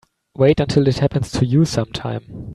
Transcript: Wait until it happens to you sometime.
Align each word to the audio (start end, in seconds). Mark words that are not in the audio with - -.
Wait 0.35 0.59
until 0.59 0.87
it 0.87 0.97
happens 0.97 1.31
to 1.31 1.45
you 1.45 1.63
sometime. 1.63 2.49